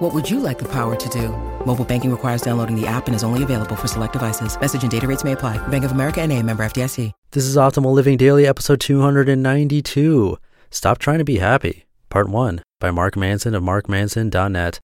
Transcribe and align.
What 0.00 0.14
would 0.14 0.30
you 0.30 0.40
like 0.40 0.58
the 0.58 0.68
power 0.68 0.96
to 0.96 1.08
do? 1.10 1.28
Mobile 1.66 1.84
banking 1.84 2.10
requires 2.10 2.40
downloading 2.40 2.74
the 2.74 2.86
app 2.86 3.06
and 3.06 3.14
is 3.14 3.22
only 3.22 3.42
available 3.42 3.76
for 3.76 3.86
select 3.86 4.14
devices. 4.14 4.58
Message 4.58 4.80
and 4.80 4.90
data 4.90 5.06
rates 5.06 5.24
may 5.24 5.32
apply. 5.32 5.58
Bank 5.68 5.84
of 5.84 5.92
America 5.92 6.22
and 6.22 6.32
a 6.32 6.42
member 6.42 6.64
FDIC. 6.64 7.12
This 7.32 7.44
is 7.44 7.54
Optimal 7.54 7.92
Living 7.92 8.16
Daily, 8.16 8.46
episode 8.46 8.80
292. 8.80 10.38
Stop 10.70 10.96
Trying 10.96 11.18
to 11.18 11.24
Be 11.24 11.36
Happy, 11.36 11.84
Part 12.08 12.30
1 12.30 12.62
by 12.80 12.90
Mark 12.90 13.14
Manson 13.14 13.54
of 13.54 13.62
markmanson.net. 13.62 14.80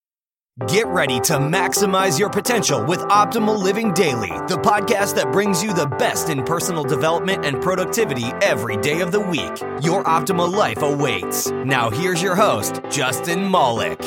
Get 0.68 0.86
ready 0.86 1.18
to 1.20 1.34
maximize 1.38 2.18
your 2.18 2.28
potential 2.28 2.84
with 2.84 3.00
Optimal 3.00 3.58
Living 3.58 3.94
Daily, 3.94 4.28
the 4.48 4.60
podcast 4.62 5.14
that 5.14 5.32
brings 5.32 5.62
you 5.62 5.72
the 5.72 5.86
best 5.86 6.28
in 6.28 6.44
personal 6.44 6.84
development 6.84 7.46
and 7.46 7.62
productivity 7.62 8.26
every 8.42 8.76
day 8.76 9.00
of 9.00 9.12
the 9.12 9.20
week. 9.20 9.60
Your 9.82 10.04
optimal 10.04 10.52
life 10.52 10.82
awaits. 10.82 11.50
Now, 11.50 11.88
here's 11.88 12.22
your 12.22 12.34
host, 12.34 12.82
Justin 12.90 13.50
Malik. 13.50 13.98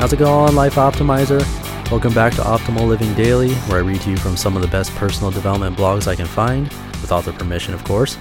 How's 0.00 0.14
it 0.14 0.18
going, 0.18 0.54
Life 0.54 0.76
Optimizer? 0.76 1.42
Welcome 1.90 2.14
back 2.14 2.32
to 2.36 2.40
Optimal 2.40 2.88
Living 2.88 3.12
Daily, 3.12 3.52
where 3.66 3.80
I 3.80 3.82
read 3.82 4.00
to 4.00 4.10
you 4.10 4.16
from 4.16 4.34
some 4.34 4.56
of 4.56 4.62
the 4.62 4.68
best 4.68 4.94
personal 4.94 5.30
development 5.30 5.76
blogs 5.76 6.08
I 6.08 6.16
can 6.16 6.24
find, 6.24 6.68
with 7.02 7.12
author 7.12 7.34
permission, 7.34 7.74
of 7.74 7.84
course. 7.84 8.16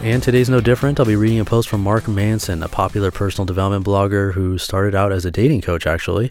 And 0.00 0.22
today's 0.22 0.48
no 0.48 0.60
different. 0.60 1.00
I'll 1.00 1.06
be 1.06 1.16
reading 1.16 1.40
a 1.40 1.44
post 1.44 1.68
from 1.68 1.82
Mark 1.82 2.06
Manson, 2.06 2.62
a 2.62 2.68
popular 2.68 3.10
personal 3.10 3.46
development 3.46 3.84
blogger 3.84 4.34
who 4.34 4.58
started 4.58 4.94
out 4.94 5.10
as 5.10 5.24
a 5.24 5.32
dating 5.32 5.62
coach, 5.62 5.88
actually. 5.88 6.30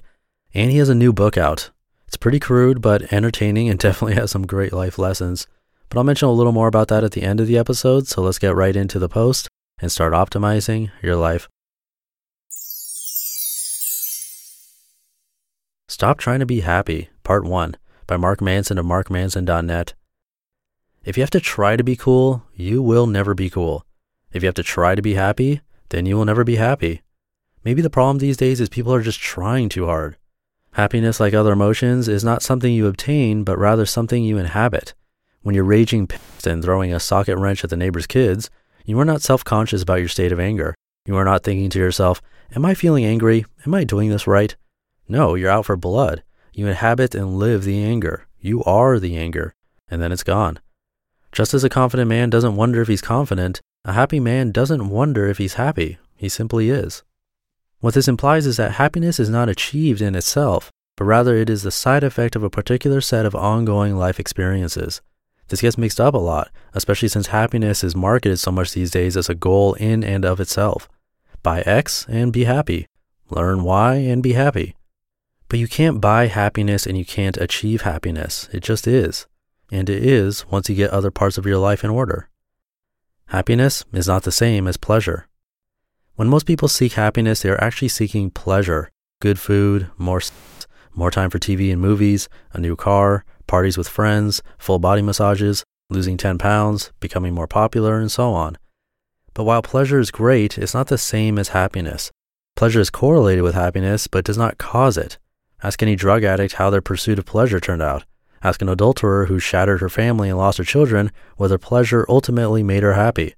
And 0.54 0.72
he 0.72 0.78
has 0.78 0.88
a 0.88 0.96
new 0.96 1.12
book 1.12 1.38
out. 1.38 1.72
It's 2.08 2.16
pretty 2.16 2.40
crude, 2.40 2.82
but 2.82 3.12
entertaining 3.12 3.68
and 3.68 3.78
definitely 3.82 4.16
has 4.16 4.32
some 4.32 4.48
great 4.48 4.72
life 4.72 4.98
lessons. 4.98 5.48
But 5.90 5.98
I'll 5.98 6.06
mention 6.06 6.30
a 6.30 6.32
little 6.32 6.54
more 6.54 6.70
about 6.70 6.88
that 6.88 7.04
at 7.04 7.12
the 7.12 7.24
end 7.24 7.42
of 7.42 7.48
the 7.48 7.58
episode, 7.58 8.08
so 8.08 8.22
let's 8.22 8.40
get 8.40 8.56
right 8.56 8.74
into 8.74 9.00
the 9.00 9.10
post 9.10 9.50
and 9.80 9.92
start 9.92 10.14
optimizing 10.14 10.92
your 11.02 11.18
life. 11.18 11.50
Stop 15.94 16.18
Trying 16.18 16.40
to 16.40 16.48
Be 16.48 16.62
Happy, 16.62 17.10
Part 17.22 17.46
1 17.46 17.78
by 18.08 18.18
Mark 18.18 18.42
Manson 18.42 18.80
of 18.80 18.86
markmanson.net. 18.88 19.94
If 21.06 21.16
you 21.16 21.22
have 21.22 21.30
to 21.30 21.40
try 21.40 21.76
to 21.76 21.84
be 21.84 21.96
cool, 21.96 22.42
you 22.56 22.82
will 22.82 23.06
never 23.06 23.36
be 23.36 23.48
cool. 23.48 23.86
If 24.32 24.42
you 24.42 24.48
have 24.48 24.56
to 24.56 24.64
try 24.64 24.96
to 24.96 25.04
be 25.04 25.14
happy, 25.14 25.62
then 25.90 26.08
you 26.08 26.18
will 26.18 26.26
never 26.26 26.44
be 26.44 26.56
happy. 26.56 27.04
Maybe 27.64 27.84
the 27.84 27.92
problem 27.92 28.18
these 28.18 28.38
days 28.38 28.60
is 28.60 28.70
people 28.70 28.92
are 28.92 29.04
just 29.04 29.20
trying 29.20 29.70
too 29.70 29.86
hard. 29.86 30.18
Happiness, 30.72 31.20
like 31.20 31.36
other 31.36 31.54
emotions, 31.54 32.08
is 32.08 32.24
not 32.24 32.42
something 32.42 32.74
you 32.74 32.88
obtain, 32.88 33.44
but 33.44 33.60
rather 33.60 33.86
something 33.86 34.24
you 34.24 34.40
inhabit. 34.40 34.96
When 35.44 35.54
you're 35.54 35.64
raging 35.64 36.08
pissed 36.08 36.48
and 36.48 36.64
throwing 36.64 36.92
a 36.92 37.00
socket 37.00 37.38
wrench 37.38 37.64
at 37.64 37.70
the 37.70 37.78
neighbor's 37.78 38.08
kids, 38.08 38.50
you 38.84 39.00
are 39.00 39.06
not 39.06 39.22
self 39.22 39.44
conscious 39.44 39.84
about 39.84 40.00
your 40.00 40.10
state 40.10 40.32
of 40.32 40.40
anger. 40.40 40.74
You 41.06 41.16
are 41.18 41.24
not 41.24 41.44
thinking 41.44 41.70
to 41.70 41.78
yourself, 41.78 42.20
Am 42.56 42.66
I 42.66 42.74
feeling 42.74 43.06
angry? 43.06 43.46
Am 43.64 43.76
I 43.76 43.84
doing 43.84 44.10
this 44.10 44.26
right? 44.26 44.56
No, 45.08 45.36
you're 45.36 45.52
out 45.52 45.66
for 45.66 45.76
blood. 45.76 46.24
You 46.54 46.68
inhabit 46.68 47.16
and 47.16 47.38
live 47.38 47.64
the 47.64 47.84
anger. 47.84 48.28
You 48.40 48.64
are 48.64 49.00
the 49.00 49.18
anger, 49.18 49.54
and 49.90 50.02
then 50.02 50.12
it's 50.12 50.24
gone. 50.24 50.60
Just 51.32 51.54
as 51.54 51.64
a 51.64 51.70
confident 51.70 52.08
man 52.10 52.30
doesn't 52.30 52.56
wonder 52.56 52.82
if 52.82 52.88
he's 52.88 53.02
confident, 53.02 53.62
a 53.86 53.94
happy 53.94 54.20
man 54.20 54.52
doesn't 54.52 54.90
wonder 54.90 55.28
if 55.28 55.40
he's 55.40 55.56
happy. 55.56 55.98
He 56.16 56.30
simply 56.30 56.70
is. 56.70 57.04
What 57.80 57.96
this 57.96 58.08
implies 58.08 58.46
is 58.46 58.58
that 58.58 58.74
happiness 58.74 59.20
is 59.20 59.30
not 59.30 59.50
achieved 59.50 60.02
in 60.02 60.16
itself, 60.16 60.72
but 60.96 61.06
rather 61.06 61.36
it 61.36 61.50
is 61.50 61.64
the 61.64 61.72
side 61.72 62.04
effect 62.04 62.36
of 62.36 62.44
a 62.44 62.50
particular 62.50 63.02
set 63.02 63.26
of 63.26 63.36
ongoing 63.36 63.98
life 63.98 64.20
experiences. 64.20 65.02
This 65.50 65.62
gets 65.62 65.78
mixed 65.78 66.00
up 66.00 66.14
a 66.14 66.20
lot, 66.20 66.50
especially 66.74 67.10
since 67.10 67.28
happiness 67.28 67.84
is 67.84 67.96
marketed 67.96 68.40
so 68.40 68.52
much 68.52 68.74
these 68.74 68.92
days 68.92 69.18
as 69.18 69.28
a 69.28 69.36
goal 69.36 69.74
in 69.74 70.04
and 70.04 70.24
of 70.24 70.40
itself. 70.40 70.88
Buy 71.42 71.62
X 71.62 72.06
and 72.08 72.32
be 72.32 72.46
happy. 72.46 72.88
Learn 73.30 73.64
Y 73.64 73.96
and 73.96 74.24
be 74.24 74.34
happy. 74.34 74.76
But 75.54 75.60
you 75.60 75.68
can't 75.68 76.02
buy 76.02 76.26
happiness 76.26 76.88
and 76.88 76.98
you 76.98 77.06
can't 77.06 77.38
achieve 77.38 77.84
happiness. 77.84 78.50
It 78.52 78.64
just 78.64 78.88
is. 78.88 79.28
And 79.72 79.88
it 79.88 80.04
is 80.04 80.48
once 80.48 80.68
you 80.68 80.74
get 80.74 80.90
other 80.90 81.12
parts 81.12 81.38
of 81.38 81.46
your 81.46 81.60
life 81.60 81.84
in 81.84 81.92
order. 81.92 82.28
Happiness 83.28 83.86
is 83.94 84.08
not 84.08 84.24
the 84.24 84.32
same 84.32 84.68
as 84.68 84.78
pleasure. 84.78 85.28
When 86.16 86.28
most 86.28 86.48
people 86.48 86.68
seek 86.68 86.94
happiness, 86.94 87.44
they 87.44 87.50
are 87.50 87.64
actually 87.64 87.90
seeking 87.90 88.32
pleasure 88.32 88.90
good 89.22 89.38
food, 89.38 89.92
more 89.96 90.22
sex, 90.22 90.66
more 90.96 91.12
time 91.12 91.30
for 91.30 91.38
TV 91.38 91.72
and 91.72 91.80
movies, 91.80 92.28
a 92.54 92.60
new 92.60 92.76
car, 92.76 93.24
parties 93.46 93.78
with 93.78 93.88
friends, 93.88 94.42
full 94.58 94.80
body 94.80 95.04
massages, 95.04 95.64
losing 95.88 96.18
10 96.18 96.40
pounds, 96.40 96.92
becoming 97.00 97.36
more 97.36 97.46
popular, 97.46 98.00
and 98.00 98.12
so 98.12 98.34
on. 98.34 98.58
But 99.36 99.44
while 99.44 99.62
pleasure 99.62 100.00
is 100.00 100.10
great, 100.10 100.58
it's 100.58 100.74
not 100.74 100.88
the 100.88 100.98
same 100.98 101.38
as 101.38 101.50
happiness. 101.50 102.10
Pleasure 102.56 102.80
is 102.80 102.90
correlated 102.90 103.44
with 103.44 103.54
happiness, 103.54 104.08
but 104.08 104.26
does 104.26 104.38
not 104.40 104.58
cause 104.58 104.98
it. 104.98 105.20
Ask 105.64 105.82
any 105.82 105.96
drug 105.96 106.26
addict 106.26 106.56
how 106.56 106.70
their 106.70 106.82
pursuit 106.82 107.18
of 107.18 107.26
pleasure 107.26 107.60
turned 107.60 107.82
out. 107.82 108.04
Ask 108.44 108.62
an 108.62 108.68
adulterer 108.68 109.28
who 109.28 109.40
shattered 109.40 109.80
her 109.80 109.88
family 109.88 110.28
and 110.28 110.38
lost 110.38 110.58
her 110.58 110.66
children 110.66 111.10
whether 111.38 111.58
pleasure 111.58 112.06
ultimately 112.10 112.62
made 112.62 112.84
her 112.84 112.94
happy. 112.94 113.36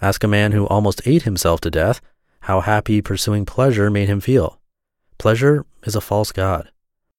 Ask 0.00 0.22
a 0.22 0.28
man 0.28 0.52
who 0.52 0.68
almost 0.68 1.02
ate 1.04 1.22
himself 1.22 1.60
to 1.62 1.70
death 1.70 2.00
how 2.42 2.60
happy 2.60 3.02
pursuing 3.02 3.44
pleasure 3.44 3.90
made 3.90 4.08
him 4.08 4.20
feel. 4.20 4.60
Pleasure 5.18 5.66
is 5.82 5.96
a 5.96 6.00
false 6.00 6.30
god. 6.30 6.70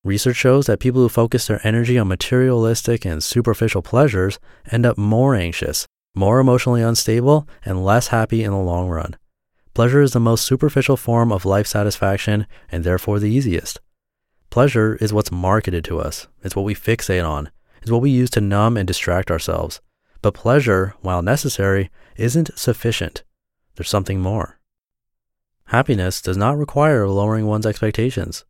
Research 0.05 0.37
shows 0.37 0.67
that 0.67 0.79
people 0.79 1.01
who 1.01 1.09
focus 1.09 1.47
their 1.47 1.59
energy 1.67 1.97
on 1.97 2.07
materialistic 2.07 3.03
and 3.03 3.21
superficial 3.21 3.81
pleasures 3.81 4.39
end 4.71 4.85
up 4.85 4.97
more 4.97 5.35
anxious, 5.35 5.85
more 6.15 6.39
emotionally 6.39 6.81
unstable, 6.81 7.45
and 7.65 7.83
less 7.83 8.07
happy 8.07 8.45
in 8.45 8.51
the 8.51 8.57
long 8.57 8.87
run. 8.87 9.17
Pleasure 9.73 10.01
is 10.01 10.13
the 10.13 10.21
most 10.21 10.45
superficial 10.45 10.95
form 10.95 11.33
of 11.33 11.43
life 11.43 11.67
satisfaction 11.67 12.47
and 12.71 12.85
therefore 12.85 13.19
the 13.19 13.29
easiest. 13.29 13.81
Pleasure 14.57 14.95
is 14.95 15.13
what's 15.13 15.31
marketed 15.31 15.85
to 15.85 15.99
us. 15.99 16.25
It's 16.41 16.55
what 16.55 16.65
we 16.65 16.73
fixate 16.73 17.23
on. 17.23 17.51
It's 17.83 17.91
what 17.91 18.01
we 18.01 18.09
use 18.09 18.31
to 18.31 18.41
numb 18.41 18.75
and 18.75 18.87
distract 18.87 19.29
ourselves. 19.29 19.81
But 20.23 20.33
pleasure, 20.33 20.95
while 21.01 21.21
necessary, 21.21 21.91
isn't 22.15 22.57
sufficient. 22.57 23.23
There's 23.75 23.87
something 23.87 24.19
more. 24.19 24.59
Happiness 25.65 26.23
does 26.23 26.37
not 26.37 26.57
require 26.57 27.07
lowering 27.07 27.45
one's 27.45 27.67
expectations. 27.67 28.45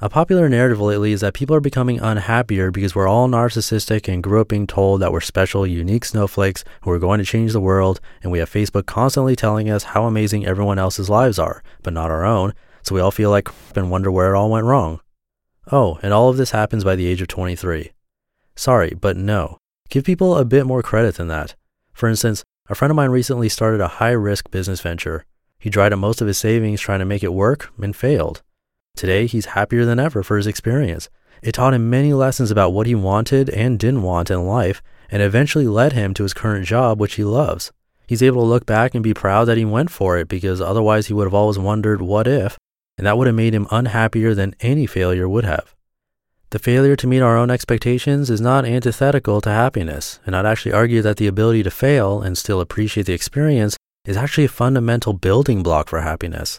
A 0.00 0.08
popular 0.08 0.48
narrative 0.48 0.80
lately 0.80 1.10
is 1.10 1.20
that 1.22 1.34
people 1.34 1.56
are 1.56 1.60
becoming 1.60 1.98
unhappier 1.98 2.70
because 2.70 2.94
we're 2.94 3.08
all 3.08 3.26
narcissistic 3.26 4.06
and 4.06 4.22
grew 4.22 4.40
up 4.40 4.46
being 4.46 4.68
told 4.68 5.00
that 5.00 5.10
we're 5.10 5.20
special, 5.20 5.66
unique 5.66 6.04
snowflakes 6.04 6.62
who 6.82 6.92
are 6.92 6.98
going 7.00 7.18
to 7.18 7.24
change 7.24 7.52
the 7.52 7.60
world, 7.60 8.00
and 8.22 8.30
we 8.30 8.38
have 8.38 8.48
Facebook 8.48 8.86
constantly 8.86 9.34
telling 9.34 9.68
us 9.68 9.82
how 9.82 10.04
amazing 10.04 10.46
everyone 10.46 10.78
else's 10.78 11.10
lives 11.10 11.40
are, 11.40 11.64
but 11.82 11.92
not 11.92 12.12
our 12.12 12.24
own, 12.24 12.54
so 12.84 12.94
we 12.94 13.00
all 13.00 13.10
feel 13.10 13.30
like 13.30 13.48
and 13.74 13.90
wonder 13.90 14.12
where 14.12 14.32
it 14.32 14.38
all 14.38 14.50
went 14.50 14.64
wrong. 14.64 15.00
Oh, 15.70 15.98
and 16.02 16.12
all 16.12 16.30
of 16.30 16.36
this 16.38 16.52
happens 16.52 16.82
by 16.82 16.96
the 16.96 17.06
age 17.06 17.20
of 17.20 17.28
23. 17.28 17.92
Sorry, 18.56 18.94
but 18.98 19.16
no. 19.16 19.58
Give 19.90 20.04
people 20.04 20.36
a 20.36 20.44
bit 20.44 20.66
more 20.66 20.82
credit 20.82 21.16
than 21.16 21.28
that. 21.28 21.54
For 21.92 22.08
instance, 22.08 22.44
a 22.68 22.74
friend 22.74 22.90
of 22.90 22.96
mine 22.96 23.10
recently 23.10 23.48
started 23.48 23.80
a 23.80 23.88
high 23.88 24.12
risk 24.12 24.50
business 24.50 24.80
venture. 24.80 25.24
He 25.58 25.70
dried 25.70 25.92
up 25.92 25.98
most 25.98 26.20
of 26.20 26.26
his 26.26 26.38
savings 26.38 26.80
trying 26.80 27.00
to 27.00 27.04
make 27.04 27.22
it 27.22 27.32
work 27.32 27.70
and 27.82 27.94
failed. 27.94 28.42
Today, 28.96 29.26
he's 29.26 29.46
happier 29.46 29.84
than 29.84 30.00
ever 30.00 30.22
for 30.22 30.36
his 30.36 30.46
experience. 30.46 31.08
It 31.42 31.52
taught 31.52 31.74
him 31.74 31.90
many 31.90 32.12
lessons 32.12 32.50
about 32.50 32.72
what 32.72 32.86
he 32.86 32.94
wanted 32.94 33.50
and 33.50 33.78
didn't 33.78 34.02
want 34.02 34.30
in 34.30 34.46
life, 34.46 34.82
and 35.10 35.22
eventually 35.22 35.66
led 35.66 35.92
him 35.92 36.14
to 36.14 36.22
his 36.22 36.34
current 36.34 36.66
job, 36.66 36.98
which 36.98 37.14
he 37.14 37.24
loves. 37.24 37.72
He's 38.06 38.22
able 38.22 38.42
to 38.42 38.48
look 38.48 38.66
back 38.66 38.94
and 38.94 39.04
be 39.04 39.14
proud 39.14 39.44
that 39.44 39.58
he 39.58 39.64
went 39.64 39.90
for 39.90 40.16
it 40.16 40.28
because 40.28 40.60
otherwise 40.60 41.06
he 41.06 41.12
would 41.12 41.26
have 41.26 41.34
always 41.34 41.58
wondered 41.58 42.00
what 42.00 42.26
if, 42.26 42.58
and 42.98 43.06
that 43.06 43.16
would 43.16 43.26
have 43.26 43.36
made 43.36 43.54
him 43.54 43.66
unhappier 43.70 44.34
than 44.34 44.54
any 44.60 44.84
failure 44.84 45.28
would 45.28 45.44
have. 45.44 45.74
The 46.50 46.58
failure 46.58 46.96
to 46.96 47.06
meet 47.06 47.20
our 47.20 47.36
own 47.36 47.50
expectations 47.50 48.30
is 48.30 48.40
not 48.40 48.64
antithetical 48.64 49.40
to 49.42 49.50
happiness, 49.50 50.18
and 50.26 50.34
I'd 50.34 50.46
actually 50.46 50.72
argue 50.72 51.00
that 51.02 51.18
the 51.18 51.26
ability 51.26 51.62
to 51.62 51.70
fail 51.70 52.20
and 52.20 52.36
still 52.36 52.60
appreciate 52.60 53.06
the 53.06 53.12
experience 53.12 53.76
is 54.04 54.16
actually 54.16 54.46
a 54.46 54.48
fundamental 54.48 55.12
building 55.12 55.62
block 55.62 55.88
for 55.88 56.00
happiness. 56.00 56.58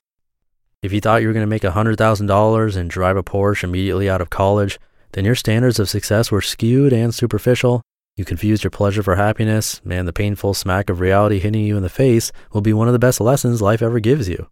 If 0.82 0.94
you 0.94 1.02
thought 1.02 1.22
you 1.22 1.28
were 1.28 1.34
going 1.34 1.44
to 1.44 1.48
make 1.48 1.64
$100,000 1.64 2.78
and 2.78 2.90
drive 2.90 3.18
a 3.18 3.24
Porsche 3.24 3.64
immediately 3.64 4.10
out 4.10 4.22
of 4.22 4.30
college, 4.30 4.80
then 5.14 5.26
your 5.26 5.36
standards 5.36 5.80
of 5.80 5.90
success 5.90 6.32
were 6.32 6.42
skewed 6.42 6.94
and 6.94 7.14
superficial. 7.14 7.82
You 8.16 8.26
confused 8.26 8.64
your 8.64 8.72
pleasure 8.72 9.02
for 9.02 9.16
happiness, 9.16 9.82
and 9.90 10.08
the 10.08 10.14
painful 10.14 10.54
smack 10.54 10.90
of 10.90 11.00
reality 11.00 11.40
hitting 11.40 11.66
you 11.66 11.76
in 11.76 11.84
the 11.84 11.90
face 11.90 12.32
will 12.54 12.62
be 12.62 12.74
one 12.74 12.88
of 12.88 12.94
the 12.94 13.00
best 13.00 13.20
lessons 13.20 13.62
life 13.62 13.82
ever 13.82 14.00
gives 14.00 14.30
you. 14.30 14.48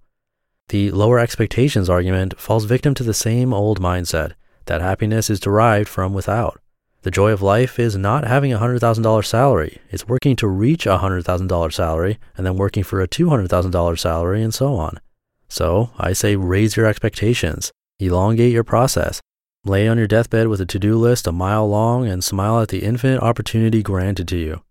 The 0.69 0.91
lower 0.91 1.17
expectations 1.17 1.89
argument 1.89 2.39
falls 2.39 2.65
victim 2.65 2.93
to 2.95 3.03
the 3.03 3.13
same 3.13 3.53
old 3.53 3.79
mindset 3.79 4.33
that 4.65 4.81
happiness 4.81 5.29
is 5.29 5.39
derived 5.39 5.87
from 5.87 6.13
without. 6.13 6.59
The 7.03 7.11
joy 7.11 7.31
of 7.31 7.41
life 7.41 7.79
is 7.79 7.95
not 7.95 8.27
having 8.27 8.51
a 8.51 8.59
$100,000 8.59 9.25
salary. 9.25 9.77
It's 9.91 10.09
working 10.09 10.35
to 10.35 10.47
reach 10.47 10.85
a 10.85 10.97
$100,000 10.97 11.73
salary 11.73 12.19
and 12.35 12.45
then 12.45 12.57
working 12.57 12.83
for 12.83 13.01
a 13.01 13.07
$200,000 13.07 13.97
salary 13.97 14.43
and 14.43 14.53
so 14.53 14.75
on. 14.75 14.99
So 15.47 15.91
I 15.97 16.11
say 16.11 16.35
raise 16.35 16.75
your 16.75 16.85
expectations, 16.85 17.71
elongate 17.97 18.51
your 18.51 18.65
process, 18.65 19.21
lay 19.63 19.87
on 19.87 19.97
your 19.97 20.07
deathbed 20.07 20.47
with 20.47 20.59
a 20.59 20.65
to 20.65 20.79
do 20.79 20.97
list 20.97 21.27
a 21.27 21.31
mile 21.31 21.69
long 21.69 22.07
and 22.07 22.21
smile 22.21 22.59
at 22.59 22.67
the 22.67 22.83
infinite 22.83 23.21
opportunity 23.21 23.81
granted 23.81 24.27
to 24.27 24.37
you. 24.37 24.63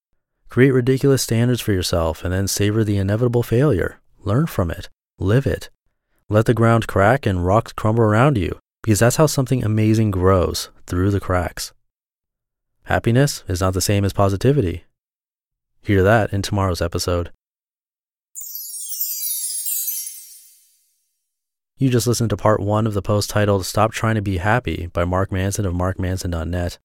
Create 0.51 0.73
ridiculous 0.73 1.23
standards 1.23 1.63
for 1.63 1.73
yourself 1.73 2.23
and 2.23 2.35
then 2.35 2.47
savor 2.47 2.85
the 2.85 2.99
inevitable 2.99 3.43
failure. 3.43 3.99
Learn 4.19 4.47
from 4.47 4.71
it, 4.71 4.91
live 5.19 5.47
it. 5.47 5.71
Let 6.29 6.47
the 6.47 6.55
ground 6.55 6.89
crack 6.89 7.25
and 7.25 7.47
rocks 7.47 7.73
crumble 7.73 8.03
around 8.03 8.37
you 8.37 8.59
because 8.83 8.99
that's 8.99 9.17
how 9.17 9.27
something 9.27 9.63
amazing 9.63 10.11
grows 10.11 10.71
through 10.87 11.13
the 11.13 11.21
cracks. 11.21 11.73
Happiness 12.85 13.45
is 13.47 13.61
not 13.61 13.75
the 13.75 13.81
same 13.81 14.05
as 14.05 14.13
positivity. 14.13 14.85
Hear 15.83 16.03
that 16.03 16.33
in 16.33 16.43
tomorrow's 16.43 16.83
episode. 16.83 17.31
You 21.79 21.91
just 21.91 22.09
listened 22.09 22.31
to 22.31 22.37
part 22.37 22.59
one 22.59 22.89
of 22.89 22.95
the 22.95 23.03
post 23.03 23.31
titled 23.31 23.65
Stop 23.65 23.93
Trying 23.93 24.17
to 24.17 24.23
Be 24.23 24.39
Happy 24.39 24.89
by 24.93 25.05
Mark 25.05 25.31
Manson 25.31 25.65
of 25.65 25.75
markmanson.net. 25.75 26.79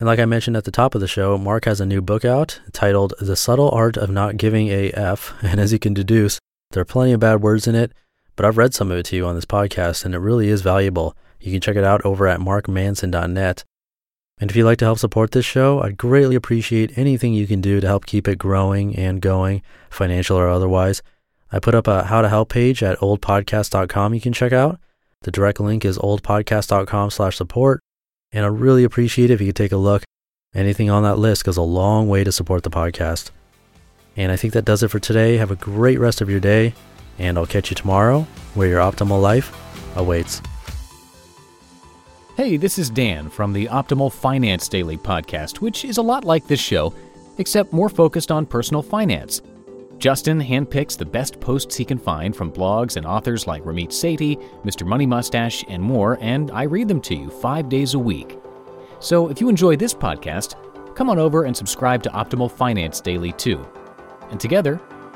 And 0.00 0.06
like 0.06 0.18
I 0.18 0.26
mentioned 0.26 0.56
at 0.58 0.64
the 0.64 0.70
top 0.70 0.94
of 0.94 1.00
the 1.00 1.08
show, 1.08 1.38
Mark 1.38 1.64
has 1.64 1.80
a 1.80 1.86
new 1.86 2.02
book 2.02 2.24
out 2.24 2.60
titled 2.72 3.14
The 3.18 3.36
Subtle 3.36 3.70
Art 3.70 3.96
of 3.96 4.10
Not 4.10 4.36
Giving 4.36 4.68
a 4.68 4.90
F. 4.90 5.32
And 5.42 5.58
as 5.58 5.72
you 5.72 5.78
can 5.78 5.94
deduce, 5.94 6.38
there 6.72 6.82
are 6.82 6.84
plenty 6.84 7.12
of 7.12 7.20
bad 7.20 7.40
words 7.40 7.66
in 7.66 7.74
it, 7.74 7.92
but 8.38 8.46
I've 8.46 8.56
read 8.56 8.72
some 8.72 8.92
of 8.92 8.98
it 8.98 9.06
to 9.06 9.16
you 9.16 9.26
on 9.26 9.34
this 9.34 9.44
podcast, 9.44 10.04
and 10.04 10.14
it 10.14 10.18
really 10.18 10.48
is 10.48 10.62
valuable. 10.62 11.16
You 11.40 11.50
can 11.50 11.60
check 11.60 11.74
it 11.74 11.82
out 11.82 12.00
over 12.04 12.28
at 12.28 12.38
markmanson.net. 12.38 13.64
And 14.40 14.48
if 14.48 14.56
you'd 14.56 14.64
like 14.64 14.78
to 14.78 14.84
help 14.84 15.00
support 15.00 15.32
this 15.32 15.44
show, 15.44 15.82
I'd 15.82 15.96
greatly 15.96 16.36
appreciate 16.36 16.96
anything 16.96 17.34
you 17.34 17.48
can 17.48 17.60
do 17.60 17.80
to 17.80 17.86
help 17.88 18.06
keep 18.06 18.28
it 18.28 18.38
growing 18.38 18.94
and 18.94 19.20
going, 19.20 19.60
financial 19.90 20.38
or 20.38 20.48
otherwise. 20.48 21.02
I 21.50 21.58
put 21.58 21.74
up 21.74 21.88
a 21.88 22.04
how 22.04 22.22
to 22.22 22.28
help 22.28 22.50
page 22.50 22.80
at 22.80 23.00
oldpodcast.com 23.00 24.14
you 24.14 24.20
can 24.20 24.32
check 24.32 24.52
out. 24.52 24.78
The 25.22 25.32
direct 25.32 25.58
link 25.58 25.84
is 25.84 25.98
oldpodcast.com 25.98 27.10
slash 27.10 27.36
support. 27.36 27.80
And 28.30 28.44
I 28.44 28.48
really 28.48 28.84
appreciate 28.84 29.30
it 29.30 29.34
if 29.34 29.40
you 29.40 29.48
could 29.48 29.56
take 29.56 29.72
a 29.72 29.76
look. 29.76 30.04
Anything 30.54 30.90
on 30.90 31.02
that 31.02 31.18
list 31.18 31.44
goes 31.44 31.56
a 31.56 31.62
long 31.62 32.08
way 32.08 32.22
to 32.22 32.30
support 32.30 32.62
the 32.62 32.70
podcast. 32.70 33.30
And 34.16 34.30
I 34.30 34.36
think 34.36 34.52
that 34.52 34.64
does 34.64 34.84
it 34.84 34.92
for 34.92 35.00
today. 35.00 35.38
Have 35.38 35.50
a 35.50 35.56
great 35.56 35.98
rest 35.98 36.20
of 36.20 36.30
your 36.30 36.40
day, 36.40 36.74
and 37.18 37.38
I'll 37.38 37.46
catch 37.46 37.70
you 37.70 37.74
tomorrow 37.74 38.26
where 38.54 38.68
your 38.68 38.80
optimal 38.80 39.20
life 39.20 39.52
awaits. 39.96 40.40
Hey, 42.36 42.56
this 42.56 42.78
is 42.78 42.88
Dan 42.88 43.28
from 43.30 43.52
the 43.52 43.66
Optimal 43.66 44.12
Finance 44.12 44.68
Daily 44.68 44.96
podcast, 44.96 45.60
which 45.60 45.84
is 45.84 45.98
a 45.98 46.02
lot 46.02 46.24
like 46.24 46.46
this 46.46 46.60
show, 46.60 46.94
except 47.38 47.72
more 47.72 47.88
focused 47.88 48.30
on 48.30 48.46
personal 48.46 48.82
finance. 48.82 49.42
Justin 49.98 50.40
handpicks 50.40 50.96
the 50.96 51.04
best 51.04 51.40
posts 51.40 51.74
he 51.74 51.84
can 51.84 51.98
find 51.98 52.36
from 52.36 52.52
blogs 52.52 52.96
and 52.96 53.04
authors 53.04 53.48
like 53.48 53.64
Ramit 53.64 53.88
Sethi, 53.88 54.40
Mr. 54.62 54.86
Money 54.86 55.06
Mustache, 55.06 55.64
and 55.68 55.82
more, 55.82 56.16
and 56.20 56.52
I 56.52 56.62
read 56.62 56.86
them 56.86 57.00
to 57.00 57.16
you 57.16 57.28
five 57.28 57.68
days 57.68 57.94
a 57.94 57.98
week. 57.98 58.38
So 59.00 59.28
if 59.28 59.40
you 59.40 59.48
enjoy 59.48 59.74
this 59.74 59.92
podcast, 59.94 60.54
come 60.94 61.10
on 61.10 61.18
over 61.18 61.42
and 61.42 61.56
subscribe 61.56 62.04
to 62.04 62.10
Optimal 62.10 62.52
Finance 62.52 63.00
Daily 63.00 63.32
too. 63.32 63.66
And 64.30 64.38
together, 64.38 64.80